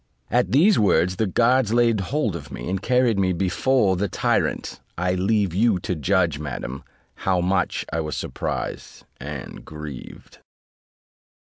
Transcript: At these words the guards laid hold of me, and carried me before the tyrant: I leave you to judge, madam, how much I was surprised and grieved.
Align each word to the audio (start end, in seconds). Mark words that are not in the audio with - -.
At 0.31 0.51
these 0.51 0.79
words 0.79 1.17
the 1.17 1.27
guards 1.27 1.71
laid 1.73 1.99
hold 1.99 2.35
of 2.35 2.49
me, 2.51 2.67
and 2.71 2.81
carried 2.81 3.19
me 3.19 3.33
before 3.33 3.95
the 3.95 4.07
tyrant: 4.07 4.79
I 4.97 5.13
leave 5.13 5.53
you 5.53 5.77
to 5.81 5.93
judge, 5.93 6.39
madam, 6.39 6.83
how 7.17 7.39
much 7.39 7.85
I 7.93 8.01
was 8.01 8.17
surprised 8.17 9.05
and 9.19 9.63
grieved. 9.63 10.39